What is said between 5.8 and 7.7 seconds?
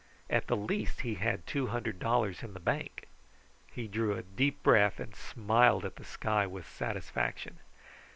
at the sky with satisfaction.